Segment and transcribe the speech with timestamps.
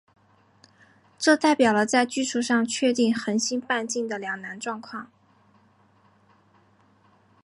[1.19, 5.11] 这代表了在技术上确定恒星半径的两难状况。